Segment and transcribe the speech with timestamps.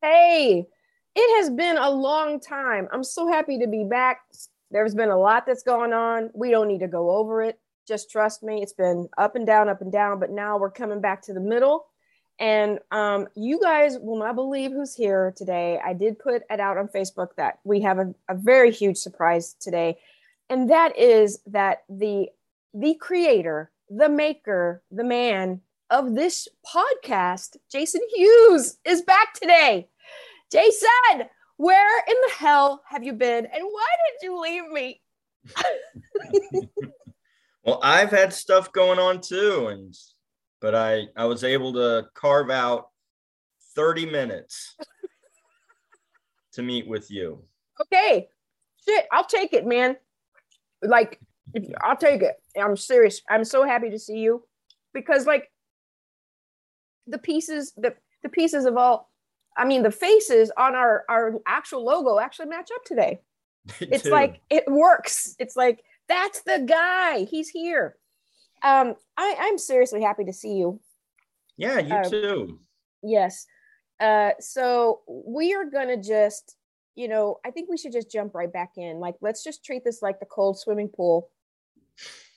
[0.00, 0.64] Hey,
[1.16, 2.86] it has been a long time.
[2.92, 4.20] I'm so happy to be back.
[4.70, 6.30] There's been a lot that's going on.
[6.34, 7.58] We don't need to go over it.
[7.86, 8.62] Just trust me.
[8.62, 11.40] It's been up and down, up and down, but now we're coming back to the
[11.40, 11.86] middle.
[12.38, 15.80] And um, you guys will not believe who's here today.
[15.84, 19.56] I did put it out on Facebook that we have a, a very huge surprise
[19.58, 19.98] today.
[20.48, 22.28] And that is that the
[22.72, 29.88] the creator, the maker, the man of this podcast, Jason Hughes, is back today.
[30.50, 35.00] Jason, where in the hell have you been and why did you leave me?
[37.64, 39.94] well, I've had stuff going on too and
[40.60, 42.88] but I I was able to carve out
[43.74, 44.76] 30 minutes
[46.52, 47.44] to meet with you.
[47.80, 48.28] Okay.
[48.84, 49.96] Shit, I'll take it, man.
[50.82, 51.20] Like
[51.82, 52.36] I'll take it.
[52.60, 53.22] I'm serious.
[53.28, 54.44] I'm so happy to see you
[54.92, 55.50] because like
[57.06, 59.10] the pieces the the pieces of all
[59.58, 63.20] I mean the faces on our our actual logo actually match up today.
[63.80, 65.34] it's like it works.
[65.38, 67.24] It's like that's the guy.
[67.24, 67.96] He's here.
[68.62, 70.80] Um I I'm seriously happy to see you.
[71.56, 72.60] Yeah, you uh, too.
[73.02, 73.46] Yes.
[74.00, 76.54] Uh so we are going to just
[76.94, 78.98] you know, I think we should just jump right back in.
[78.98, 81.30] Like let's just treat this like the cold swimming pool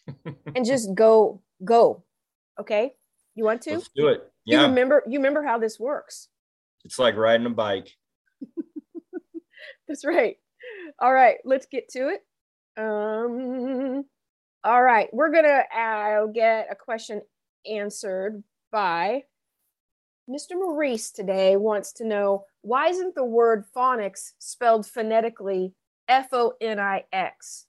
[0.56, 2.04] and just go go.
[2.60, 2.94] Okay?
[3.36, 3.74] You want to?
[3.76, 4.32] Let's do it.
[4.44, 4.62] Yeah.
[4.62, 6.28] You remember you remember how this works.
[6.86, 7.90] It's like riding a bike.
[9.88, 10.38] That's right.
[11.00, 12.22] All right, let's get to it.
[12.78, 14.06] Um
[14.64, 17.22] all right, we're going to I'll get a question
[17.70, 19.24] answered by
[20.30, 20.52] Mr.
[20.54, 25.74] Maurice today wants to know why isn't the word phonics spelled phonetically
[26.08, 27.66] F O N I X?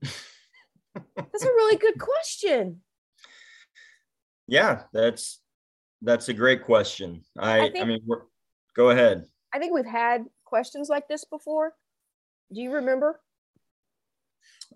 [0.00, 2.82] That's a really good question.
[4.50, 5.42] Yeah, that's
[6.02, 7.22] that's a great question.
[7.38, 8.00] I I, think, I mean,
[8.76, 9.24] go ahead.
[9.52, 11.74] I think we've had questions like this before.
[12.52, 13.20] Do you remember?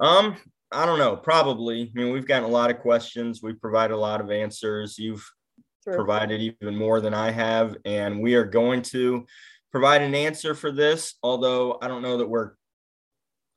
[0.00, 0.37] Um,
[0.71, 1.16] I don't know.
[1.16, 1.83] Probably.
[1.83, 3.43] I mean, we've gotten a lot of questions.
[3.43, 4.99] We provide a lot of answers.
[4.99, 5.28] You've
[5.84, 5.94] True.
[5.94, 9.27] provided even more than I have, and we are going to
[9.71, 11.15] provide an answer for this.
[11.22, 12.53] Although I don't know that we're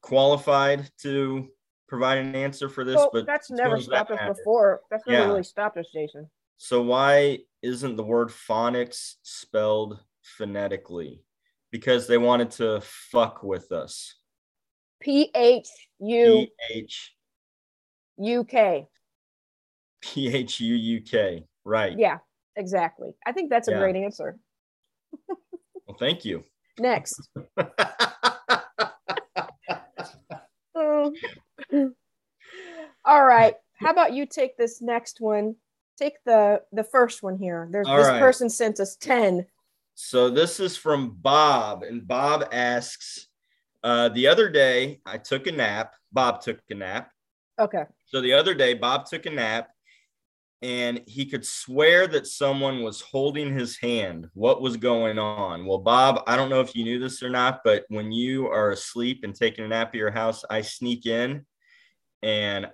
[0.02, 1.50] qualified to
[1.88, 4.82] provide an answer for this, well, but that's never stopped that us before.
[4.90, 5.28] That's never yeah.
[5.28, 6.30] really stopped us, Jason.
[6.58, 11.24] So why isn't the word phonics spelled phonetically?
[11.72, 14.16] Because they wanted to fuck with us.
[15.02, 15.68] P H
[16.00, 17.16] U H
[18.18, 18.88] U K.
[20.02, 21.46] P H U U K.
[21.66, 21.98] Right.
[21.98, 22.20] Yeah,
[22.56, 23.10] exactly.
[23.26, 23.80] I think that's a yeah.
[23.80, 24.38] great answer.
[25.28, 26.44] well, thank you.
[26.80, 27.30] Next.
[33.06, 33.56] All right.
[33.76, 35.56] How about you take this next one?
[35.98, 37.68] Take the the first one here.
[37.72, 38.20] There's All this right.
[38.20, 39.46] person sent us 10.
[39.94, 43.28] So this is from Bob, and Bob asks,
[43.84, 45.96] uh, the other day I took a nap.
[46.12, 47.12] Bob took a nap.
[47.60, 47.84] Okay.
[48.06, 49.70] So the other day, Bob took a nap
[50.62, 54.30] and he could swear that someone was holding his hand.
[54.34, 55.66] What was going on?
[55.66, 58.72] Well, Bob, I don't know if you knew this or not, but when you are
[58.72, 61.46] asleep and taking a nap at your house, I sneak in
[62.22, 62.68] and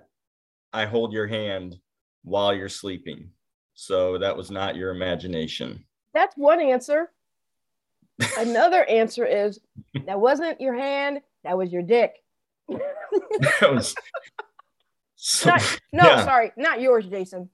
[0.72, 1.76] I hold your hand
[2.22, 3.30] while you're sleeping.
[3.74, 5.84] So that was not your imagination.
[6.14, 7.10] That's one answer.
[8.38, 9.58] Another answer is
[10.06, 12.14] that wasn't your hand, that was your dick.
[12.68, 13.94] that was
[15.24, 16.24] so, not, no, yeah.
[16.24, 17.48] sorry, not yours, Jason.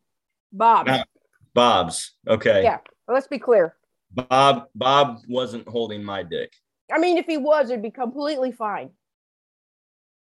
[0.52, 0.86] Bob.
[0.86, 1.06] Not
[1.52, 2.14] Bob's.
[2.26, 2.62] Okay.
[2.62, 2.78] Yeah.
[3.06, 3.76] Well, let's be clear.
[4.10, 6.50] Bob Bob wasn't holding my dick.
[6.90, 8.90] I mean, if he was, it'd be completely fine.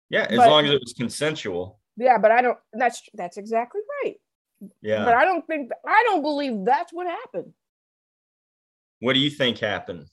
[0.10, 1.80] Yeah, as but, long as it was consensual.
[1.96, 2.58] Yeah, but I don't.
[2.74, 4.18] That's that's exactly right.
[4.82, 7.54] Yeah, but I don't think I don't believe that's what happened.
[9.00, 10.08] What do you think happened?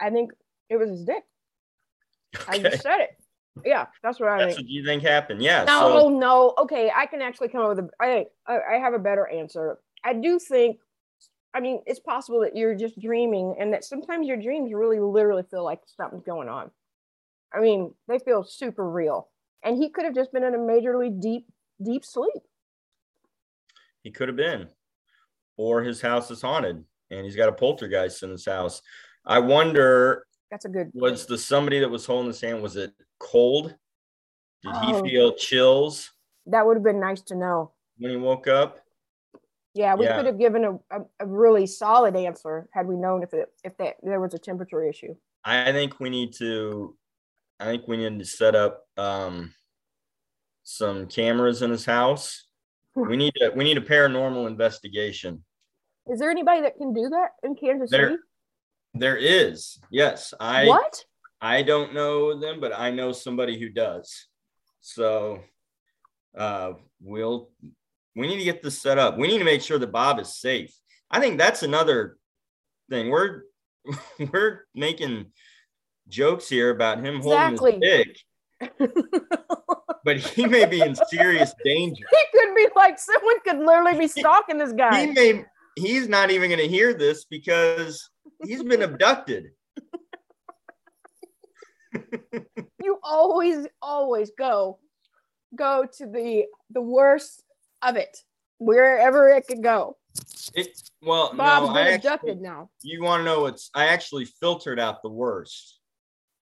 [0.00, 0.32] I think
[0.68, 1.22] it was his dick.
[2.34, 2.58] Okay.
[2.58, 3.10] I just said it.
[3.64, 4.66] Yeah, that's what I that's think.
[4.66, 5.42] What you think happened?
[5.42, 5.64] Yeah.
[5.64, 5.98] No, so.
[5.98, 6.54] Oh, no.
[6.58, 7.88] Okay, I can actually come up with a.
[8.00, 9.78] I I have a better answer.
[10.04, 10.78] I do think.
[11.54, 15.42] I mean, it's possible that you're just dreaming, and that sometimes your dreams really, literally
[15.50, 16.70] feel like something's going on.
[17.54, 19.28] I mean, they feel super real
[19.62, 21.46] and he could have just been in a majorly deep,
[21.82, 22.42] deep sleep.
[24.02, 24.68] He could have been,
[25.56, 28.82] or his house is haunted and he's got a poltergeist in his house.
[29.24, 30.26] I wonder.
[30.50, 30.90] That's a good.
[30.94, 32.62] Was the somebody that was holding his hand?
[32.62, 33.74] Was it cold?
[34.62, 36.10] Did oh, he feel chills?
[36.46, 38.78] That would have been nice to know when he woke up.
[39.74, 40.16] Yeah, we yeah.
[40.16, 43.74] could have given a, a, a, really solid answer had we known if it if
[43.78, 45.14] that there was a temperature issue.
[45.44, 46.94] I think we need to
[47.58, 49.54] I think we need to set up um,
[50.62, 52.44] some cameras in his house.
[52.94, 55.44] We need to we need a paranormal investigation.
[56.10, 58.22] Is there anybody that can do that in Kansas there, City?
[58.94, 59.78] There is.
[59.90, 60.34] Yes.
[60.38, 61.04] I what?
[61.40, 64.26] I don't know them, but I know somebody who does.
[64.80, 65.40] So
[66.36, 67.50] uh we'll
[68.14, 69.16] we need to get this set up.
[69.16, 70.74] We need to make sure that Bob is safe.
[71.10, 72.16] I think that's another
[72.90, 73.10] thing.
[73.10, 73.42] We're
[74.32, 75.26] we're making
[76.08, 77.72] jokes here about him Exactly.
[77.72, 78.06] holding his
[78.68, 78.90] dick,
[80.04, 82.04] but he may be in serious danger.
[82.10, 85.06] He be like someone could literally be stalking this guy.
[85.06, 85.44] He may
[85.76, 88.08] he's not even going to hear this because
[88.44, 89.50] he's been abducted.
[92.82, 94.78] You always, always go,
[95.54, 97.44] go to the the worst
[97.80, 98.16] of it,
[98.58, 99.96] wherever it could go.
[100.54, 100.68] It,
[101.00, 102.70] well, Bob's no, been I actually- abducted now.
[102.82, 105.78] you want to know what's I actually filtered out the worst.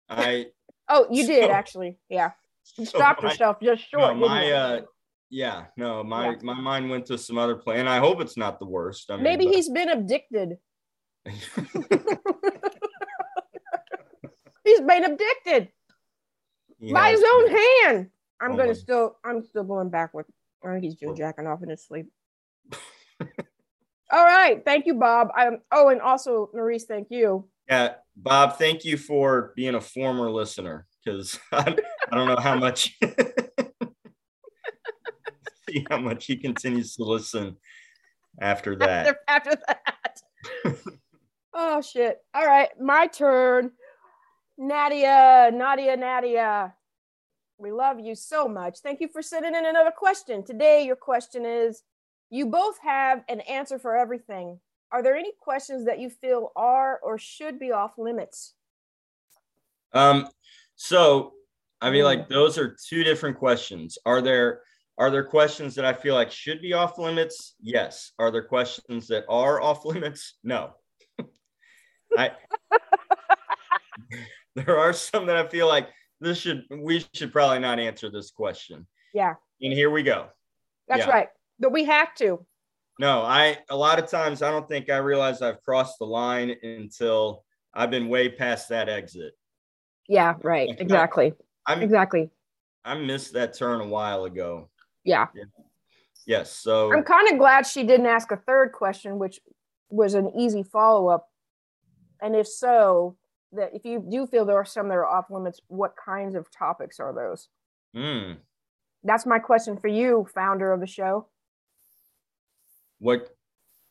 [0.09, 0.47] I
[0.87, 1.97] Oh, you did actually.
[2.09, 2.31] Yeah.
[2.77, 4.13] You so stopped my- yourself just short.
[4.13, 4.81] didn't my uh
[5.29, 6.35] yeah, no, my Yeah.
[6.43, 7.87] my mind went to some other plan.
[7.87, 9.09] I hope it's not the worst.
[9.11, 10.57] I mean, Maybe but- he's been abducted.
[14.63, 15.69] He's been abducted
[16.79, 18.09] He by his own hand.
[18.41, 19.17] I'm Oh gonna my- still.
[19.23, 20.25] I'm still going backward.
[20.63, 22.07] I think uh, he's still Well- jacking off in his sleep.
[24.11, 25.29] All right, thank you, Bob.
[25.35, 25.59] I'm.
[25.71, 27.47] Oh, and also Maurice, thank you.
[27.67, 31.75] Yeah, Bob, thank you for being a former listener because I,
[32.11, 32.97] I don't know how much
[35.69, 37.57] see how much he continues to listen
[38.41, 39.17] after that.
[39.27, 40.77] After, after that.
[41.53, 42.19] oh shit!
[42.33, 43.71] All right, my turn.
[44.57, 46.73] Nadia, Nadia, Nadia.
[47.57, 48.79] We love you so much.
[48.79, 50.43] Thank you for sending in another question.
[50.43, 51.83] Today, your question is
[52.29, 54.59] You both have an answer for everything.
[54.91, 58.53] Are there any questions that you feel are or should be off limits?
[59.93, 60.27] Um,
[60.75, 61.33] so
[61.81, 62.05] I mean, Mm.
[62.05, 63.97] like those are two different questions.
[64.05, 64.61] Are there
[64.99, 67.55] are there questions that I feel like should be off limits?
[67.61, 68.11] Yes.
[68.19, 70.35] Are there questions that are off limits?
[70.43, 70.73] No.
[72.17, 72.31] I
[74.55, 75.87] there are some that I feel like
[76.19, 78.85] this should we should probably not answer this question.
[79.13, 80.27] Yeah, And here we go.
[80.87, 81.09] that's Yeah.
[81.11, 81.27] right.
[81.59, 82.45] But we have to.
[82.99, 86.53] No, I a lot of times I don't think I realize I've crossed the line
[86.61, 89.33] until I've been way past that exit.
[90.09, 90.69] Yeah, right.
[90.79, 91.33] Exactly.
[91.65, 92.29] I'm Exactly.
[92.83, 94.69] I missed that turn a while ago.
[95.03, 95.27] Yeah.
[96.27, 96.51] Yes.
[96.51, 99.39] So I'm kind of glad she didn't ask a third question, which
[99.89, 101.27] was an easy follow up.
[102.21, 103.17] And if so,
[103.53, 106.51] that if you do feel there are some that are off limits, what kinds of
[106.51, 107.47] topics are those?
[107.93, 108.33] hmm,
[109.03, 111.27] That's my question for you, founder of the show.
[112.99, 113.29] what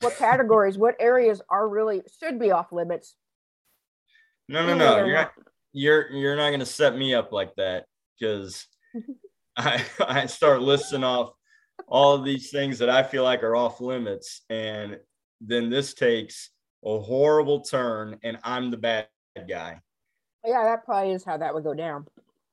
[0.00, 3.16] What categories, what areas are really should be off limits?
[4.50, 5.32] no no no you're not.
[5.36, 7.86] not you're you're not gonna set me up like that
[8.18, 8.66] because
[9.58, 11.32] I I start listing off
[11.86, 14.98] all of these things that I feel like are off limits and
[15.40, 16.50] then this takes
[16.84, 19.08] a horrible turn and I'm the bad
[19.48, 19.80] guy.
[20.44, 22.06] Yeah, that probably is how that would go down.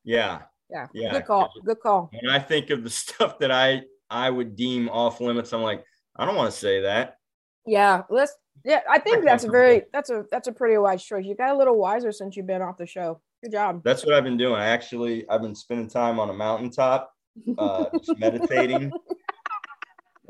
[0.04, 0.42] Yeah.
[0.70, 0.88] Yeah.
[0.94, 1.14] Yeah.
[1.14, 1.52] Good call.
[1.64, 2.12] Good call.
[2.22, 5.84] When I think of the stuff that I I would deem off limits, I'm like,
[6.16, 7.18] I don't want to say that.
[7.66, 8.04] Yeah.
[8.10, 11.26] Let's yeah, I think that's a very that's a that's a pretty wise choice.
[11.26, 13.22] You got a little wiser since you've been off the show.
[13.46, 13.82] Good job.
[13.84, 14.56] That's what I've been doing.
[14.56, 17.14] I actually I've been spending time on a mountaintop,
[17.60, 18.92] uh, just meditating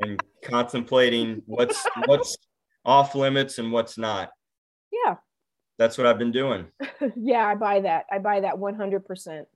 [0.00, 2.36] and contemplating what's what's
[2.84, 4.32] off limits and what's not.
[4.92, 5.14] yeah.
[5.78, 6.66] That's what I've been doing.
[7.16, 8.04] yeah, I buy that.
[8.12, 9.00] I buy that 100%.
[9.00, 9.46] 1000%.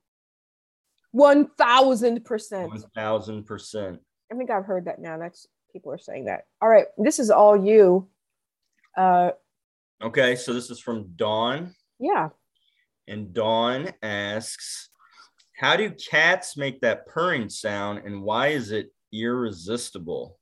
[1.11, 2.23] One thousand
[3.45, 3.99] percent.
[4.31, 5.19] I think I've heard that now.
[5.19, 6.45] That's people are saying that.
[6.63, 8.09] All right, this is all you.
[8.97, 9.31] Uh
[10.01, 12.29] Okay, so this is from Dawn, yeah.
[13.07, 14.89] And Dawn asks,
[15.57, 20.39] "How do cats make that purring sound, and why is it irresistible?"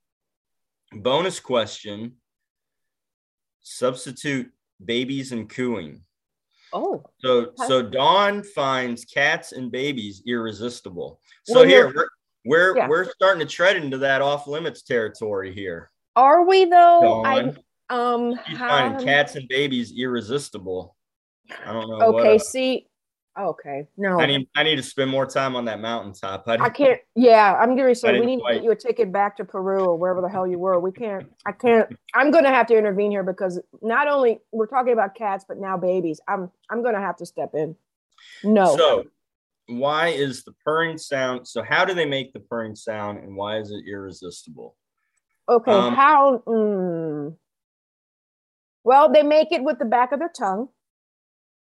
[0.91, 2.17] Bonus question:
[3.61, 4.51] Substitute
[4.83, 6.03] babies and cooing.
[6.71, 7.03] Oh.
[7.19, 11.19] So so Dawn finds cats and babies irresistible.
[11.43, 12.07] So Well, here we're
[12.45, 12.87] we're, Yeah.
[12.87, 15.91] we're starting to tread into that off limits territory here.
[16.15, 17.23] Are we though?
[17.23, 17.57] I Dawn,
[17.89, 20.95] um she's finding cats and babies irresistible.
[21.65, 22.11] I don't know.
[22.11, 22.49] what Okay, else.
[22.49, 22.87] see.
[23.39, 23.87] Okay.
[23.95, 24.19] No.
[24.19, 26.43] I need I need to spend more time on that mountaintop.
[26.47, 26.99] I, I can't.
[27.15, 29.95] Yeah, I'm gonna say we need to get you a ticket back to Peru or
[29.95, 30.79] wherever the hell you were.
[30.79, 31.31] We can't.
[31.45, 31.87] I can't.
[32.13, 35.77] I'm gonna have to intervene here because not only we're talking about cats, but now
[35.77, 36.19] babies.
[36.27, 37.75] I'm I'm gonna have to step in.
[38.43, 38.75] No.
[38.75, 39.05] So
[39.67, 41.47] why is the purring sound?
[41.47, 44.75] So how do they make the purring sound, and why is it irresistible?
[45.49, 45.71] okay.
[45.71, 46.43] um, how?
[46.47, 47.35] Mm,
[48.83, 50.69] well, they make it with the back of their tongue.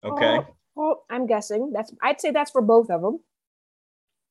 [0.04, 0.40] Okay.
[0.40, 0.46] Oh,
[0.78, 1.94] oh, I'm guessing that's.
[2.02, 3.20] I'd say that's for both of them.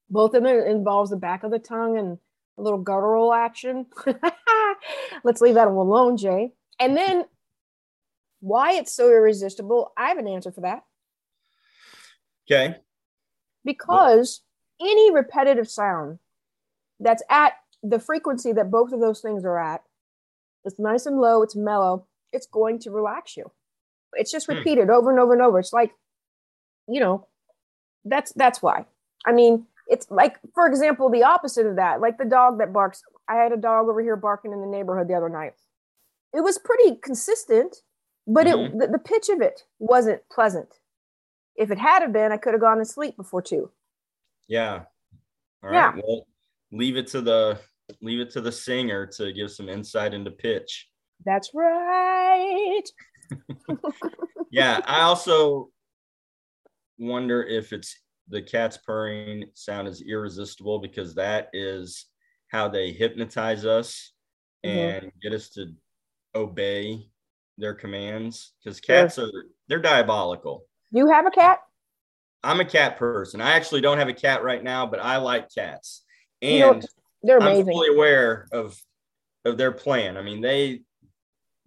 [0.08, 2.18] Both of them involves the back of the tongue and
[2.58, 3.86] a little guttural action.
[5.24, 6.52] Let's leave that alone, Jay.
[6.80, 7.24] And then
[8.40, 10.84] Why it's so irresistible, I have an answer for that.
[12.50, 12.76] Okay.
[13.64, 14.40] Because
[14.80, 16.18] any repetitive sound
[16.98, 19.82] that's at the frequency that both of those things are at,
[20.64, 23.50] it's nice and low, it's mellow, it's going to relax you.
[24.14, 24.54] It's just Hmm.
[24.56, 25.58] repeated over and over and over.
[25.58, 25.92] It's like,
[26.88, 27.26] you know,
[28.04, 28.86] that's that's why.
[29.26, 33.02] I mean, it's like, for example, the opposite of that, like the dog that barks.
[33.28, 35.54] I had a dog over here barking in the neighborhood the other night.
[36.34, 37.76] It was pretty consistent,
[38.26, 38.78] but it Mhm.
[38.78, 40.80] the, the pitch of it wasn't pleasant.
[41.56, 43.70] If it had have been, I could have gone to sleep before two.
[44.48, 44.84] Yeah.
[45.62, 45.74] All right.
[45.74, 46.00] Yeah.
[46.02, 46.26] Well,
[46.72, 47.60] leave it to the
[48.00, 50.88] leave it to the singer to give some insight into pitch.
[51.24, 52.82] That's right.
[54.52, 54.80] Yeah.
[54.84, 55.70] I also
[56.98, 57.96] wonder if it's
[58.28, 62.06] the cat's purring sound is irresistible because that is
[62.48, 64.12] how they hypnotize us
[64.64, 65.00] Mhm.
[65.02, 65.74] and get us to
[66.34, 67.08] obey
[67.58, 69.30] their commands because cats are
[69.68, 70.64] they're diabolical.
[70.90, 71.60] You have a cat?
[72.42, 73.40] I'm a cat person.
[73.40, 76.04] I actually don't have a cat right now, but I like cats.
[76.40, 76.86] You know, And
[77.22, 78.80] They're I'm fully aware of
[79.44, 80.16] of their plan.
[80.16, 80.82] I mean, they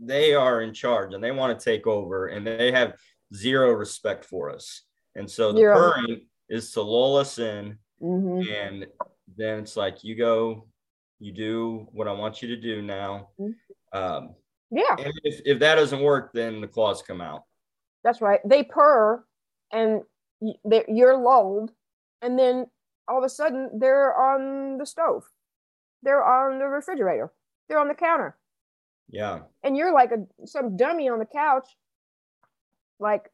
[0.06, 2.94] they are in charge and they want to take over and they have
[3.34, 4.84] zero respect for us.
[5.16, 5.76] And so the Zero.
[5.76, 8.86] purring is to lull us in hmm and
[9.38, 10.68] then it's like you go,
[11.20, 13.30] you do what I want you to do now.
[13.40, 13.56] Mhm.
[13.94, 14.36] Um,
[14.72, 17.44] Yeah, and if, if that doesn't work, then the claws come out.
[18.04, 18.42] that's right.
[18.44, 19.24] They purr,
[19.72, 20.02] and
[20.66, 21.72] they're- you're lulled,
[22.22, 22.70] and then
[23.08, 25.24] all of a sudden they're on the stove,
[26.02, 27.32] they're on the refrigerator,
[27.70, 28.38] they're on the counter,
[29.10, 29.42] Yeah.
[29.64, 31.68] and you're like a some dummy on the couch,
[33.00, 33.30] like,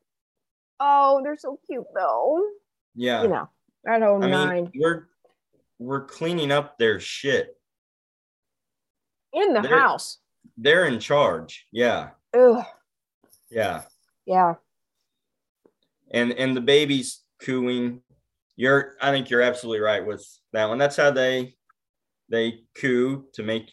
[0.80, 2.44] oh, they're so cute though.
[2.96, 3.22] Yeah.
[3.24, 3.50] You know,
[3.86, 5.08] that whole I mean, nine we're
[5.78, 7.56] we're cleaning up their shit.
[9.34, 10.18] in the they're- house.
[10.58, 11.66] They're in charge.
[11.72, 12.10] Yeah.
[12.38, 12.66] Ugh,
[13.50, 13.84] Yeah.
[14.26, 14.56] yeah.
[16.12, 18.02] And and the baby's cooing.
[18.58, 20.78] You're I think you're absolutely right with that one.
[20.78, 21.56] That's how they
[22.28, 23.72] they coo to make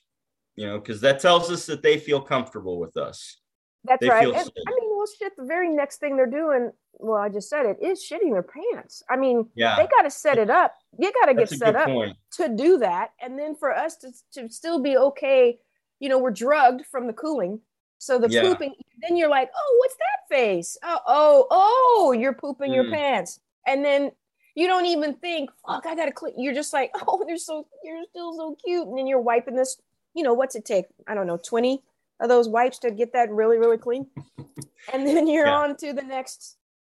[0.56, 3.38] you know, because that tells us that they feel comfortable with us.
[3.84, 4.26] That's They right.
[4.26, 4.34] And.
[4.36, 5.32] I mean, well, shit.
[5.36, 9.02] The very next thing they're doing, well, I just said it is shitting their pants.
[9.08, 9.76] I mean, Yeah.
[9.76, 10.74] they got to set it up.
[10.98, 12.16] You got to get set up point.
[12.32, 15.58] to do that, and then for us to to still be okay.
[16.00, 17.60] You know, we're drugged from the cooling,
[17.98, 18.42] so the Yeah.
[18.42, 18.74] pooping.
[19.06, 20.76] Then you're like, oh, what's that face?
[20.82, 22.92] Oh, oh, oh, you're pooping your Mm.
[22.92, 24.10] pants, and then
[24.54, 26.34] you don't even think, fuck, I gotta clean.
[26.40, 29.80] You're just like, oh, they're so, you're still so cute, and then you're wiping this.
[30.16, 30.86] You know, what's it take?
[31.06, 31.82] I don't know, twenty
[32.20, 34.06] of those wipes to get that really, really clean,
[34.92, 35.56] and then you're Yeah.
[35.58, 36.56] on to the next,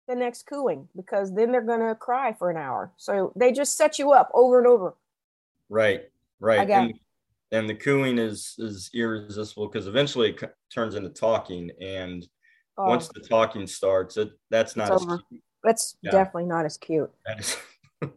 [0.06, 2.92] the next cooing because then they're gonna cry for an hour.
[2.98, 4.94] So they just set you up over and over.
[5.70, 6.02] Right.
[6.38, 6.68] Right.
[6.68, 6.92] and,
[7.52, 12.28] and the cooing is is irresistible because eventually it c- turns into talking and
[12.78, 15.22] Oh, once the talking starts it that's not It's as over.
[15.30, 15.42] cute.
[15.64, 16.10] that's yeah.
[16.10, 17.10] definitely not as cute.
[17.24, 17.56] That is-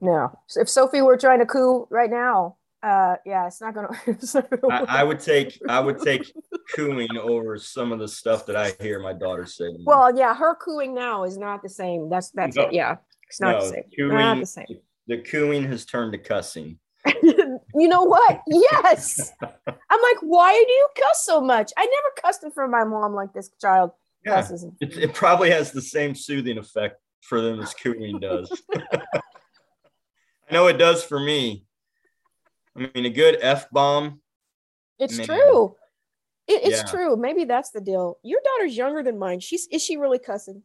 [0.02, 0.38] No.
[0.48, 3.90] So if Sophie were trying to coo right now, uh, yeah, it's not gonna.
[4.08, 4.74] It's not gonna.
[4.88, 6.32] I, I would take I would take
[6.76, 9.66] cooing over some of the stuff that I hear my daughter say.
[9.86, 12.10] well, yeah, her cooing now is not the same.
[12.10, 12.64] That's that's No.
[12.64, 12.74] it.
[12.74, 13.84] Yeah, it's not No, the same.
[13.98, 14.66] cooing- Not the same.
[15.08, 16.80] the cooing has turned to cussing.
[17.24, 18.42] you know what?
[18.48, 19.32] Yes.
[19.42, 21.72] I'm like, why do you cuss so much?
[21.78, 23.92] I never cussed in front of my mom like this child
[24.26, 24.66] Yeah, cusses.
[24.82, 28.52] it, it probably has the same soothing effect for them as cooing does.
[28.74, 31.64] I know it does for me.
[32.80, 34.22] I mean, a good f bomb.
[35.00, 35.26] It's Man.
[35.26, 35.76] true.
[36.48, 36.90] It, it's Yeah.
[36.90, 37.16] true.
[37.16, 38.18] Maybe that's the deal.
[38.24, 39.40] Your daughter's younger than mine.
[39.40, 40.64] She's is she really cussing?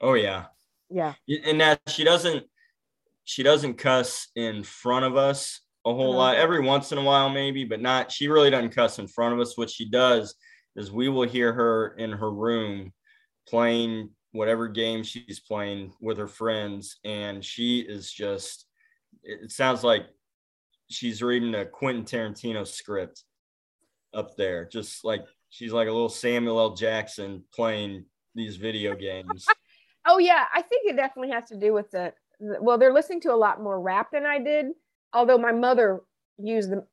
[0.00, 0.46] Oh yeah,
[0.90, 1.14] Yeah.
[1.28, 2.46] and that she doesn't
[3.24, 6.18] she doesn't cuss in front of us a whole Uh-huh.
[6.18, 9.32] lot every once in a while maybe but not she really doesn't cuss in front
[9.34, 10.34] of us what she does
[10.76, 12.92] is we will hear her in her room
[13.48, 18.66] playing whatever game she's playing with her friends and she is just
[19.22, 20.06] it sounds like
[20.90, 23.24] she's reading a quentin tarantino script
[24.12, 29.46] up there just like she's like a little samuel l jackson playing these video games
[30.06, 33.20] Oh yeah, I think it definitely has to do with the, the- well, they're listening
[33.22, 34.66] to a lot more rap than I did.
[35.14, 36.00] Although my mother
[36.38, 36.84] used the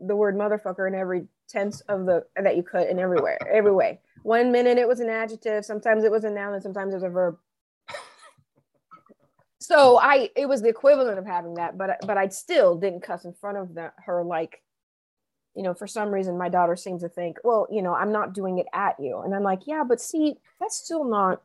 [0.00, 4.00] the word motherfucker in every tense of the that you could in everywhere, every way.
[4.22, 7.02] One minute it was an adjective, sometimes it was a noun, and sometimes it was
[7.02, 7.36] a verb.
[9.62, 13.24] So I it was the equivalent of having that, but but I still didn't cuss
[13.24, 14.60] in front of the, her like,
[15.54, 18.34] you know, for some reason my daughter seems to think, well, you know, I'm not
[18.34, 21.42] doing it at you, and I'm like, yeah, but see, that's still not.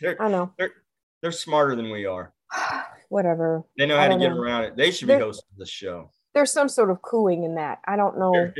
[0.00, 0.50] they're, I know.
[0.56, 0.72] they're,
[1.20, 2.32] they're smarter than we are
[3.10, 3.64] whatever.
[3.76, 4.40] They know how to get know.
[4.40, 4.76] around it.
[4.76, 6.10] They should be hosting the show.
[6.32, 7.80] There's some sort of cooing in that.
[7.86, 8.50] I don't know.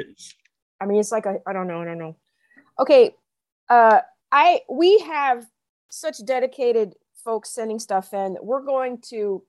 [0.80, 1.80] I mean, it's like a, I don't know.
[1.80, 2.16] I don't know.
[2.78, 3.14] Okay.
[3.70, 4.00] Uh,
[4.30, 5.46] I we have
[5.90, 6.94] such dedicated
[7.28, 9.42] folks sending stuff in we're going to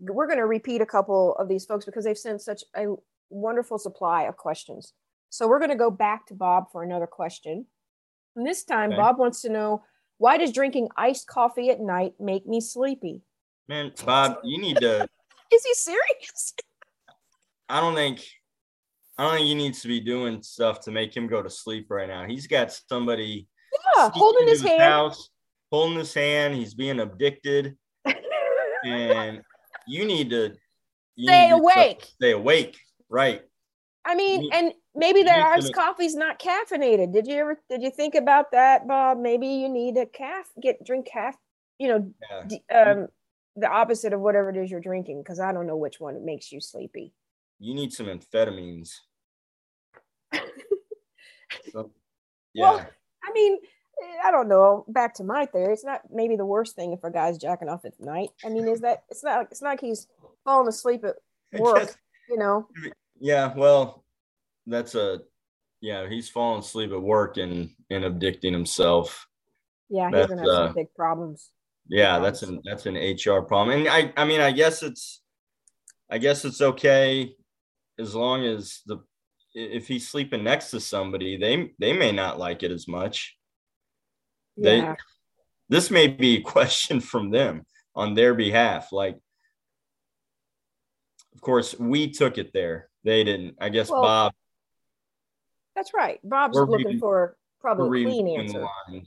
[0.00, 2.86] we're going to repeat a couple of these folks because they've sent such a
[3.28, 4.94] wonderful supply of questions.
[5.28, 7.66] So we're going to go back to Bob for another question.
[8.34, 8.96] And this time, Okay.
[8.96, 9.84] Bob wants to know
[10.18, 13.22] why does drinking iced coffee at night make me sleepy?
[13.68, 15.06] Man, Bob, you need to.
[15.52, 16.54] Is he serious?
[17.68, 18.26] I don't think.
[19.18, 21.86] I don't think he needs to be doing stuff to make him go to sleep
[21.90, 22.26] right now.
[22.26, 23.46] He's got somebody
[23.96, 24.82] Yeah, holding into his hand.
[24.82, 25.28] house,
[25.70, 26.54] holding his hand.
[26.54, 27.76] He's being addicted,
[28.84, 29.42] and
[29.86, 30.54] you need to
[31.16, 32.02] you Stay need to awake.
[32.04, 33.42] Stay awake, right?
[34.04, 37.12] I mean, You- and maybe their need to iced make- coffee's not caffeinated.
[37.12, 39.18] Did you ever did you think about that, Bob?
[39.18, 41.36] Maybe you need a calf get drink calf,
[41.78, 42.44] you know, Yeah.
[42.46, 43.08] d- um
[43.56, 46.50] the opposite of whatever it is you're drinking because I don't know which one makes
[46.52, 47.12] you sleepy.
[47.58, 48.90] You need some amphetamines.
[51.72, 51.90] So,
[52.54, 52.62] yeah.
[52.70, 52.86] Well,
[53.24, 53.58] I mean,
[54.24, 54.84] I don't know.
[54.88, 57.84] Back to my theory, it's not maybe the worst thing if a guy's jacking off
[57.84, 58.30] at night.
[58.44, 60.06] I mean, is that it's not it's not like he's
[60.44, 61.16] falling asleep at
[61.60, 61.94] work,
[62.28, 62.68] you know.
[63.18, 63.52] yeah.
[63.54, 64.04] Well,
[64.66, 65.20] that's a
[65.80, 66.08] yeah.
[66.08, 69.26] He's falling asleep at work and and addicting himself.
[69.88, 71.50] Yeah, he's That's, gonna have uh, some big problems.
[71.88, 73.80] Yeah, that's an that's an HR problem.
[73.80, 75.22] And I I mean I guess it's
[76.10, 77.34] I guess it's okay
[77.98, 78.98] as long as the
[79.54, 83.36] if he's sleeping next to somebody, they they may not like it as much.
[84.60, 84.96] They Yeah.
[85.68, 87.64] this may be a question from them
[87.94, 88.92] on their behalf.
[88.92, 89.18] Like
[91.34, 92.88] of course we took it there.
[93.04, 93.56] They didn't.
[93.60, 94.32] I guess Well, Bob
[95.74, 96.20] That's right.
[96.22, 99.06] Bob's looking reading- for probably a clean reading between the answer.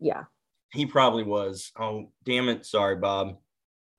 [0.00, 0.24] Yeah.
[0.72, 1.70] He probably was.
[1.78, 2.64] Oh, damn it.
[2.66, 3.36] Sorry, Bob.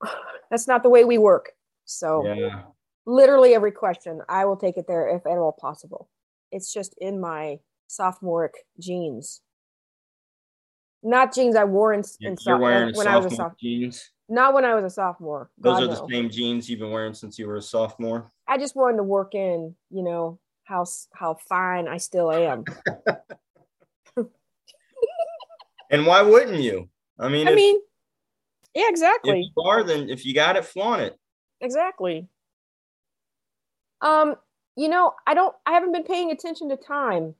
[0.50, 1.52] That's not the way we work.
[1.86, 2.64] So Yeah.
[3.06, 6.10] literally every question, I will take it there if at all possible.
[6.50, 9.40] It's just in my sophomoric genes.
[11.04, 14.10] Not jeans I wore in, in You're so- wearing when I was a sophomore jeans.
[14.26, 15.50] Not when I was a sophomore.
[15.58, 16.08] Those God, are the no.
[16.08, 18.32] same jeans you've been wearing since you were a sophomore.
[18.48, 22.64] I just wanted to work in, you know, how how fine I still am.
[25.90, 26.88] And why wouldn't you?
[27.20, 27.76] I mean, I if, mean,
[28.74, 29.52] yeah, if exactly.
[29.54, 31.16] you are, then if you got it, flaunt it.
[31.60, 32.26] Exactly.
[34.00, 34.34] Um,
[34.76, 37.36] you know, I don't I haven't been paying attention to time.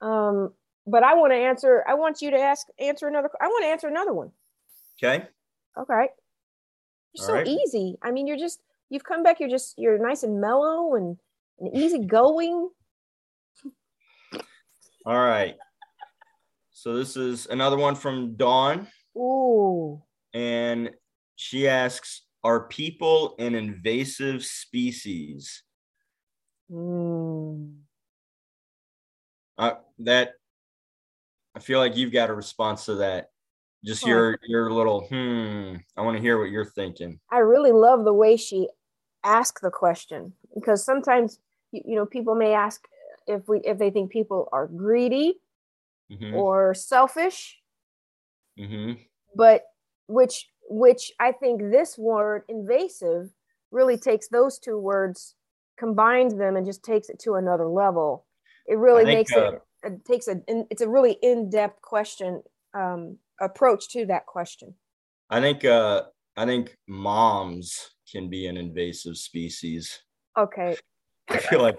[0.00, 0.54] Um,
[0.88, 3.68] but I want to answer I want you to ask answer another I want to
[3.68, 4.30] answer another one.
[5.02, 5.26] Okay.
[5.76, 6.08] Okay.
[7.12, 7.46] You're All so right.
[7.46, 7.96] easy.
[8.02, 11.16] I mean, you're just you've come back, you're just you're nice and mellow and,
[11.60, 12.70] and easy going.
[15.06, 15.56] All right.
[16.70, 20.00] So this is another one from Dawn, Ooh.
[20.32, 20.90] and
[21.34, 25.64] she asks, "Are people an invasive species?"
[26.70, 27.78] Mm.
[29.56, 30.34] Uh, that
[31.58, 33.30] I feel like you've got a response to that.
[33.84, 35.74] Just your your little hmm.
[35.96, 37.18] I want to hear what you're thinking.
[37.32, 38.68] I really love the way she
[39.24, 41.40] asked the question because sometimes
[41.72, 42.86] you, you know people may ask
[43.26, 45.40] if we if they think people are greedy
[46.08, 47.58] hmm or selfish
[48.56, 48.92] hmm
[49.34, 49.64] but
[50.06, 53.30] which which I think this word invasive
[53.72, 55.34] really takes those two words
[55.76, 58.26] combines them and just takes it to another level
[58.68, 62.42] it really think, makes uh, it it takes a it's a really in-depth question
[62.74, 64.74] um approach to that question
[65.30, 66.04] I think uh
[66.36, 70.00] I think moms can be an invasive species.
[70.36, 70.76] okay
[71.28, 71.78] I feel like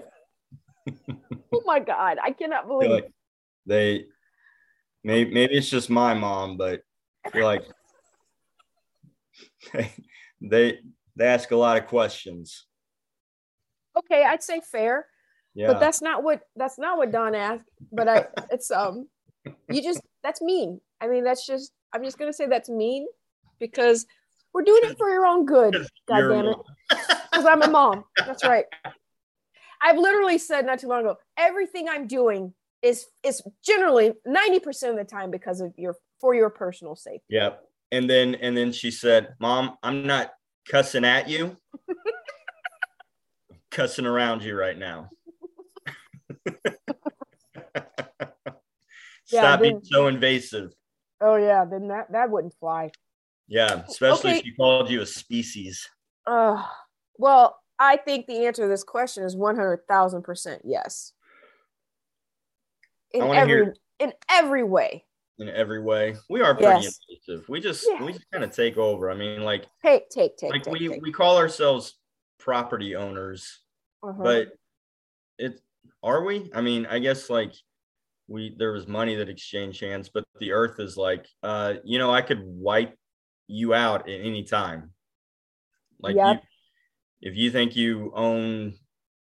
[1.53, 3.11] oh my god i cannot I believe like
[3.65, 4.05] they
[5.03, 6.81] maybe maybe it's just my mom, but
[7.25, 7.63] I feel like
[9.73, 9.91] they
[10.41, 10.79] they
[11.15, 12.65] they ask a lot of questions.
[13.97, 15.07] okay i'd say fair
[15.59, 15.67] Yeah.
[15.67, 19.07] but that's not what that's not what Dawn asked but i it's um
[19.69, 23.07] you just that's mean i mean that's just i'm just gonna say that's mean
[23.59, 24.05] because
[24.53, 25.73] we're doing it for your own good
[26.07, 26.57] god damn it
[27.31, 28.65] because i'm a mom that's right
[29.81, 34.95] i've literally said not too long ago everything i'm doing is is generally 90% of
[34.95, 37.69] the time because of your for your personal safety Yep.
[37.91, 40.31] And then and then she said, "Mom, I'm not
[40.69, 41.57] cussing at you.
[43.71, 45.09] Cussing around you right now."
[49.31, 50.73] Yeah, Stop being so invasive.
[51.21, 52.89] oh yeah then that that wouldn't fly
[53.47, 54.39] Yeah, especially Okay.
[54.39, 55.87] if she called you a species.
[56.25, 56.63] uh
[57.17, 61.13] well i think the answer to this question is 100000% yes
[63.11, 65.05] in I wanna every hear- in every way
[65.39, 66.15] in every way.
[66.29, 66.99] We are pretty Yes.
[67.09, 67.47] invasive.
[67.47, 68.03] We just Yeah.
[68.03, 69.09] we just kind of take over.
[69.09, 71.01] I mean, like take take take like take, we take.
[71.01, 71.97] we call ourselves
[72.39, 73.61] property owners,
[74.03, 74.21] Uh-huh.
[74.21, 74.47] but
[75.37, 75.61] it
[76.03, 76.49] are we?
[76.53, 77.53] I mean, I guess like
[78.27, 82.11] we there was money that exchanged hands, but the earth is like, uh, you know,
[82.11, 82.97] I could wipe
[83.47, 84.91] you out at any time.
[85.99, 86.43] Like Yep.
[87.21, 88.75] you, if you think you own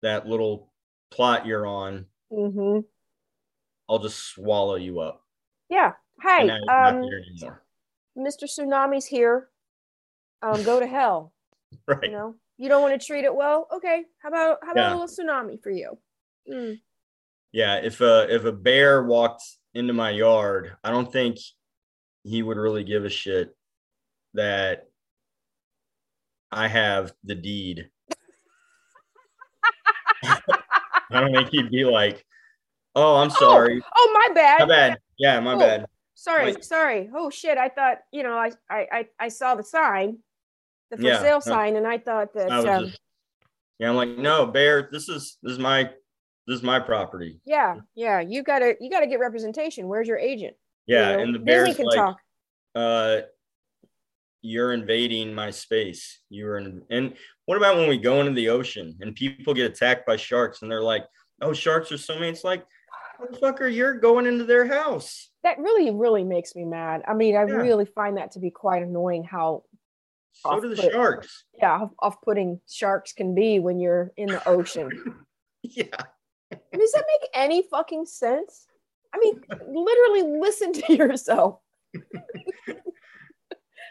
[0.02, 0.72] that little
[1.10, 2.80] plot you're on, hmm
[3.88, 5.22] I'll just swallow you up.
[5.68, 5.92] Yeah.
[6.22, 7.10] Hey, And I'm not um.
[8.16, 8.44] Mr.
[8.44, 9.50] Tsunami's here.
[10.40, 11.32] Um, go to hell.
[11.86, 12.04] Right.
[12.04, 13.68] You know, you don't want to treat it well.
[13.70, 14.04] Okay.
[14.22, 14.94] How about how about Yeah.
[14.94, 15.98] a little tsunami for you?
[16.50, 16.80] Mm.
[17.52, 17.76] Yeah.
[17.76, 19.42] If a if a bear walked
[19.74, 21.38] into my yard, I don't think
[22.22, 23.54] he would really give a shit
[24.34, 24.88] that
[26.50, 27.90] I have the deed.
[30.22, 32.24] I don't think he'd be like,
[32.94, 34.60] "Oh, I'm sorry, Oh, my bad.
[34.60, 35.58] my bad, yeah, my Oh.
[35.58, 37.10] bad." Sorry, Like- sorry.
[37.14, 37.58] Oh shit!
[37.58, 40.18] I thought you know I I I, I saw the sign,
[40.90, 41.40] the for Yeah, sale no.
[41.52, 43.00] sign, and I thought that I um, just,
[43.78, 45.90] yeah, I'm like, no, bear, this is this is my
[46.46, 47.40] this is my property.
[47.44, 49.88] yeah yeah you gotta you gotta get representation.
[49.88, 50.56] Where's your agent?
[50.86, 52.18] You Yeah, know, and the bear's can like, talk.
[52.74, 53.20] uh,
[54.42, 56.20] you're invading my space.
[56.28, 57.14] You're in, and
[57.46, 60.70] what about when we go into the ocean and people get attacked by sharks and
[60.70, 61.04] they're like,
[61.40, 62.24] oh, sharks are so mean.
[62.34, 62.66] It's like,
[63.20, 65.30] motherfucker, you're going into their house.
[65.44, 67.02] That really really makes me mad.
[67.08, 67.54] I mean, I Yeah.
[67.56, 69.24] really find that to be quite annoying.
[69.24, 69.62] How
[70.32, 71.44] So do the sharks.
[71.58, 74.90] yeah off putting sharks can be when you're in the ocean.
[75.66, 75.86] Yeah.
[76.72, 78.66] I does that make any fucking sense?
[79.14, 81.60] I mean, literally listen to yourself.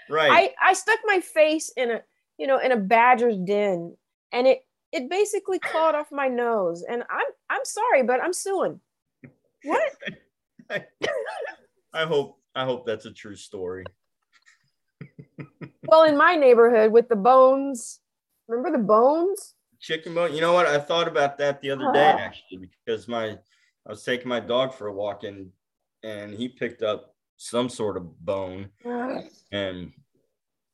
[0.10, 0.54] Right.
[0.62, 2.02] I, I stuck my face in a
[2.38, 3.95] you know in a badger's den
[4.32, 8.80] and it it basically clawed off my nose and I'm I'm sorry but I'm suing.
[9.63, 9.91] What?
[11.93, 13.86] I hope I hope that's a true story.
[15.86, 17.99] Well, in my neighborhood with the bones,
[18.47, 19.54] remember the bones?
[19.84, 20.34] Chicken bone.
[20.34, 20.65] You know what?
[20.65, 23.32] I thought about that the other day actually because my
[23.86, 25.50] I was taking my dog for a walk and
[26.04, 28.69] and he picked up some sort of bone
[29.52, 29.91] and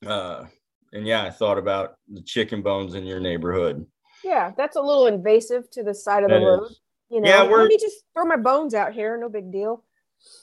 [0.05, 0.45] uh
[0.93, 3.83] and yeah, I thought about the chicken bones in your neighborhood.
[4.23, 6.65] Yeah, that's a little invasive to the side of the road.
[6.65, 6.79] is.
[7.09, 9.17] You know, Yeah, let me just throw my bones out here.
[9.17, 9.83] No big deal.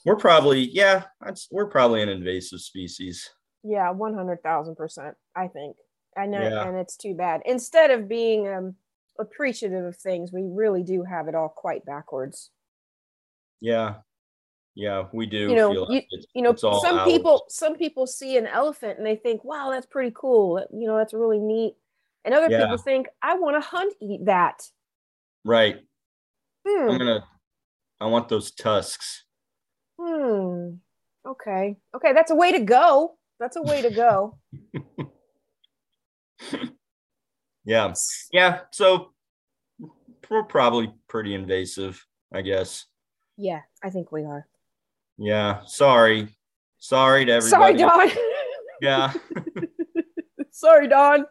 [0.05, 1.05] We're probably yeah,
[1.53, 3.31] we're probably an invasive species.
[3.63, 5.15] Yeah, one hundred thousand percent.
[5.37, 5.77] I think.
[6.17, 6.69] I know, Yeah.
[6.69, 7.43] and it's too bad.
[7.45, 8.77] Instead of being um,
[9.19, 12.51] appreciative of things, we really do have it all quite backwards.
[13.61, 13.97] Yeah.
[14.75, 18.37] Yeah, we do You know, feel like it's, You know, some people some people see
[18.37, 21.77] an elephant and they think, "Wow, that's pretty cool." You know, that's really neat.
[22.25, 22.63] And other Yeah.
[22.65, 24.71] people think, "I want to hunt eat that."
[25.45, 25.79] right.
[26.69, 26.91] Hmm.
[26.91, 27.25] I'm gonna
[28.01, 29.25] I want those tusks.
[30.01, 30.77] Hmm.
[31.27, 31.77] Okay.
[31.95, 33.19] Okay, that's a way to go.
[33.41, 34.39] That's a way to go.
[37.65, 37.93] Yeah.
[38.33, 38.61] Yeah.
[38.71, 39.13] So
[40.31, 42.87] we're probably pretty invasive, I guess.
[43.37, 44.47] yeah, I think we are.
[45.19, 45.61] Yeah.
[45.67, 46.29] Sorry.
[46.79, 47.79] Sorry to everybody.
[47.79, 48.11] Sorry, Dawn.
[48.81, 49.13] Yeah.
[50.51, 51.27] Sorry, Dawn.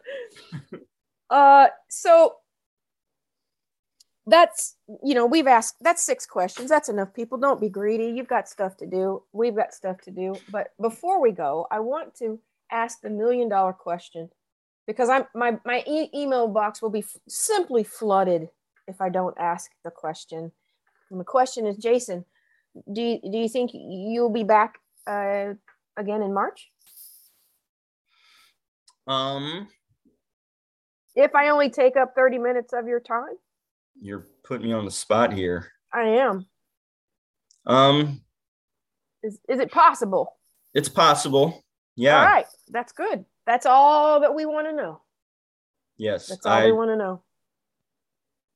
[1.30, 2.34] Uh, so
[4.28, 6.68] that's you know we've asked that's six questions.
[6.68, 7.14] That's enough.
[7.14, 8.08] People, don't be greedy.
[8.08, 9.22] You've got stuff to do.
[9.32, 10.36] We've got stuff to do.
[10.50, 12.38] But before we go, I want to
[12.70, 14.28] ask the million dollar question
[14.86, 18.48] because I'm my my e- email box will be f- simply flooded
[18.88, 20.52] if I don't ask the question.
[21.10, 22.24] And the question is, Jason,
[22.92, 25.54] do you, do you think you'll be back uh,
[25.96, 26.68] again in March?
[29.06, 29.68] Um,
[31.14, 33.36] If I only take up 30 minutes of your time,
[34.00, 35.70] you're putting me on the spot here.
[35.92, 36.46] I am.
[37.66, 38.20] Um,
[39.22, 40.36] Is, is it possible?
[40.74, 41.64] it's possible.
[41.94, 42.18] Yeah.
[42.18, 42.46] All right.
[42.68, 43.24] That's good.
[43.46, 45.00] That's all that we want to know.
[45.96, 46.28] Yes.
[46.28, 47.22] That's all I we want to know.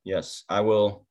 [0.04, 1.06] yes, I will.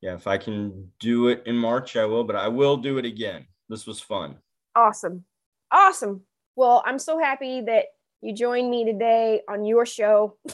[0.00, 3.04] Yeah, if I can do it in March, I will, but I will do it
[3.04, 3.46] again.
[3.68, 4.36] This was fun.
[4.74, 5.24] Awesome.
[5.70, 6.22] Awesome.
[6.56, 7.86] Well, I'm so happy that
[8.20, 10.36] you joined me today on your show.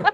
[0.00, 0.10] uh,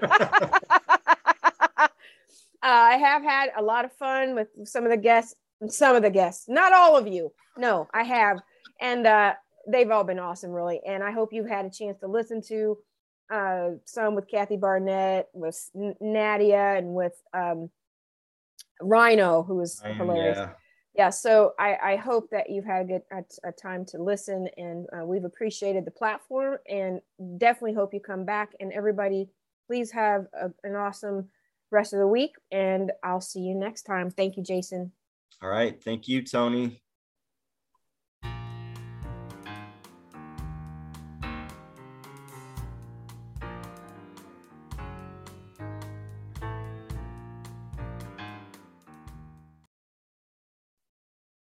[2.61, 5.35] I have had a lot of fun with some of the guests,
[5.67, 7.31] some of the guests, not all of you.
[7.57, 8.37] No, I have.
[8.79, 9.33] And uh,
[9.67, 10.81] they've all been awesome, really.
[10.85, 12.77] And I hope you've had a chance to listen to
[13.31, 17.69] uh, some with Kathy Barnett, with Nadia, and with um,
[18.81, 20.53] Rhino, who was Um, hilarious yeah.
[20.95, 24.47] yeah so i i hope that you've had a good a, a time to listen
[24.57, 27.01] and uh, we've appreciated the platform and
[27.37, 29.29] definitely hope you come back and everybody
[29.67, 31.29] please have a, an awesome
[31.71, 34.91] rest of the week and i'll see you next time thank you jason
[35.41, 35.81] All right.
[35.83, 36.82] Thank you, Tony.